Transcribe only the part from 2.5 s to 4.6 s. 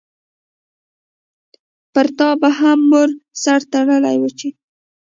هم مور سر تړلی وو چی